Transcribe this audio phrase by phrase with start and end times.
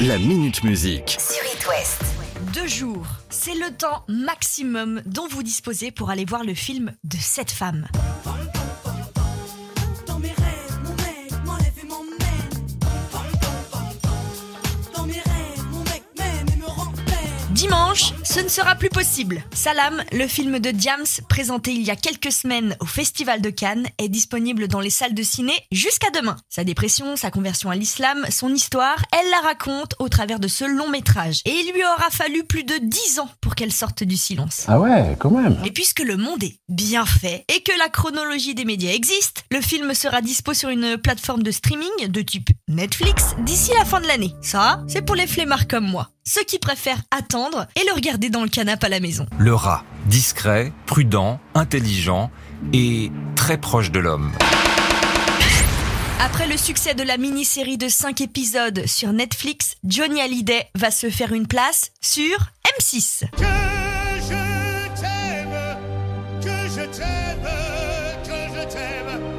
[0.00, 1.18] La Minute Musique.
[1.18, 2.04] sur It West.
[2.54, 7.16] Deux jours, c'est le temps maximum dont vous disposez pour aller voir le film de
[7.18, 7.88] cette femme.
[17.50, 19.42] Dimanche, ce ne sera plus possible.
[19.52, 23.88] Salam, le film de Diams, présenté il y a quelques semaines au Festival de Cannes,
[23.98, 26.36] est disponible dans les salles de ciné jusqu'à demain.
[26.48, 30.64] Sa dépression, sa conversion à l'islam, son histoire, elle la raconte au travers de ce
[30.64, 31.40] long métrage.
[31.46, 34.66] Et il lui aura fallu plus de 10 ans pour qu'elle sorte du silence.
[34.68, 35.58] Ah ouais, quand même.
[35.64, 39.60] Et puisque le monde est bien fait et que la chronologie des médias existe, le
[39.60, 44.06] film sera dispo sur une plateforme de streaming de type Netflix d'ici la fin de
[44.06, 44.34] l'année.
[44.42, 48.42] Ça, c'est pour les flemmards comme moi, ceux qui préfèrent attendre et le regarder dans
[48.42, 49.26] le canapé à la maison.
[49.38, 52.30] Le rat, discret, prudent, intelligent
[52.74, 54.32] et très proche de l'homme.
[56.20, 61.08] Après le succès de la mini-série de 5 épisodes sur Netflix, Johnny Hallyday va se
[61.08, 62.36] faire une place sur
[62.78, 63.30] M6.
[63.30, 63.44] Que
[64.20, 65.78] je t'aime,
[66.42, 67.48] que je t'aime,
[68.24, 69.37] que je t'aime.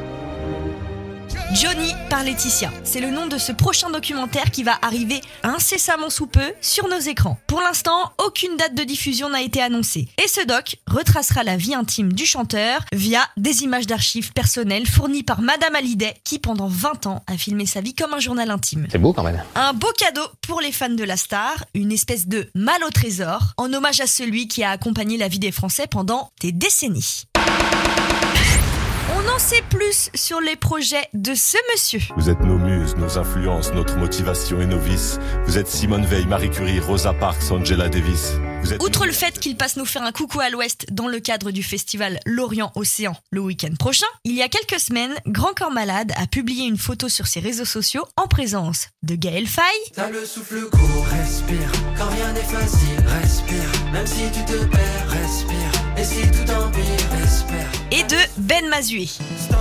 [1.60, 2.72] Johnny par Laetitia.
[2.86, 7.00] C'est le nom de ce prochain documentaire qui va arriver incessamment sous peu sur nos
[7.00, 7.38] écrans.
[7.48, 10.08] Pour l'instant, aucune date de diffusion n'a été annoncée.
[10.24, 15.24] Et ce doc retracera la vie intime du chanteur via des images d'archives personnelles fournies
[15.24, 18.88] par Madame Hallyday qui pendant 20 ans a filmé sa vie comme un journal intime.
[18.90, 19.44] C'est beau quand même.
[19.56, 23.42] Un beau cadeau pour les fans de la star, une espèce de mal au trésor,
[23.58, 27.26] en hommage à celui qui a accompagné la vie des Français pendant des décennies.
[29.22, 32.00] On en sait plus sur les projets de ce monsieur.
[32.16, 35.20] Vous êtes nos muses, nos influences, notre motivation et nos vices.
[35.46, 38.34] Vous êtes Simone Veil, Marie Curie, Rosa Parks, Angela Davis.
[38.62, 41.20] Vous êtes Outre le fait qu'il passe nous faire un coucou à l'ouest dans le
[41.20, 45.72] cadre du festival Lorient Océan le week-end prochain, il y a quelques semaines, Grand Corps
[45.72, 50.10] Malade a publié une photo sur ses réseaux sociaux en présence de Gaël Faye, T'as
[50.10, 51.72] le souffle court, respire.
[51.98, 53.92] Quand rien n'est facile, respire.
[53.92, 55.89] Même si tu te perds, respire.
[58.10, 59.06] De Ben Mazué.
[59.06, 59.58] Stop,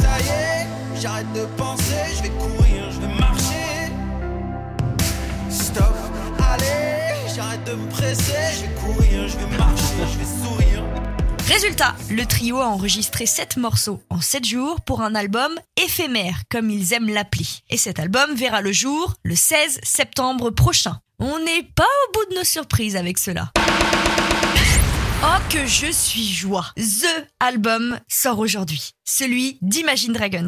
[0.00, 0.66] ça y est,
[1.00, 1.82] j'arrête de penser,
[2.16, 3.92] je vais courir, je vais marcher.
[5.50, 5.96] Stop,
[6.38, 10.84] allez, j'arrête de me presser, je vais courir, je vais marcher, je vais sourire.
[11.48, 16.70] Résultat, le trio a enregistré 7 morceaux en 7 jours pour un album éphémère, comme
[16.70, 17.46] ils aiment l'appeler.
[17.68, 21.00] Et cet album verra le jour le 16 septembre prochain.
[21.18, 23.50] On n'est pas au bout de nos surprises avec cela.
[25.20, 28.92] Oh que je suis joie The album sort aujourd'hui.
[29.04, 30.46] Celui d'Imagine Dragons.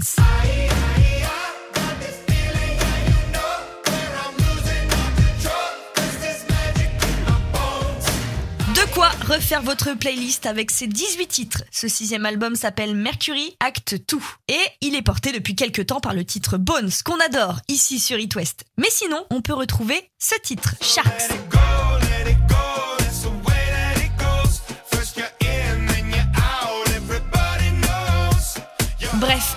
[8.69, 11.65] De quoi refaire votre playlist avec ses 18 titres.
[11.73, 16.15] Ce sixième album s'appelle Mercury Act 2 et il est porté depuis quelques temps par
[16.15, 18.65] le titre Bones qu'on adore ici sur It West.
[18.79, 21.33] Mais sinon, on peut retrouver ce titre, Sharks.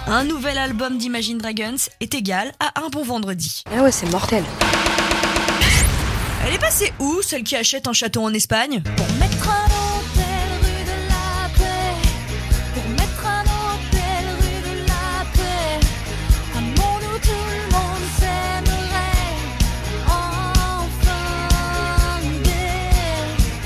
[0.07, 3.63] Un nouvel album d'Imagine Dragons est égal à un bon vendredi.
[3.75, 4.43] Ah ouais, c'est mortel.
[6.45, 8.83] Elle est passée où, celle qui achète un château en Espagne?
[8.97, 9.62] Pour mettre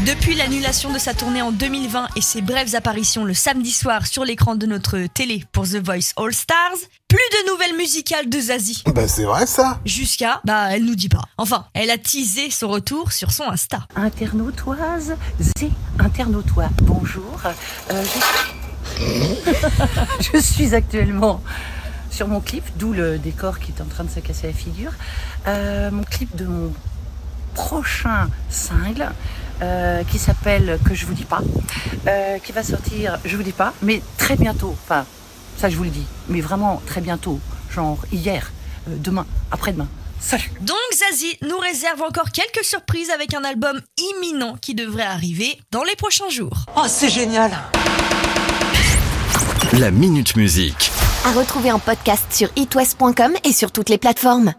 [0.08, 4.24] Depuis l'annulation de sa tournée en 2020 et ses brèves apparitions le samedi soir sur
[4.24, 6.78] l'écran de notre télé pour The Voice All Stars,
[7.10, 8.84] plus de nouvelles musicales de Zazie.
[8.96, 11.24] Bah c'est vrai ça Jusqu'à, bah elle nous dit pas.
[11.38, 13.86] Enfin, elle a teasé son retour sur son Insta.
[13.98, 16.70] Internautoise, zé, internautois.
[16.84, 17.42] Bonjour.
[17.92, 18.04] Euh,
[18.98, 20.32] je...
[20.32, 21.44] je suis actuellement
[22.12, 24.94] sur mon clip, d'où le décor qui est en train de se casser la figure.
[25.48, 26.72] Euh, mon clip de mon
[27.54, 29.12] prochain single
[29.62, 31.42] euh, qui s'appelle Que je vous dis pas,
[32.08, 34.76] euh, qui va sortir, je vous dis pas, mais très bientôt.
[34.84, 35.06] Enfin,
[35.58, 38.52] ça je vous le dis, mais vraiment très bientôt, genre hier,
[38.88, 39.88] euh, demain, après-demain.
[40.20, 40.52] Salut.
[40.62, 45.84] Donc Zazie nous réserve encore quelques surprises avec un album imminent qui devrait arriver dans
[45.84, 46.66] les prochains jours.
[46.76, 47.52] Oh, c'est génial!
[49.74, 50.92] La Minute Musique.
[51.26, 54.54] À retrouver en podcast sur itwest.com et sur toutes les plateformes.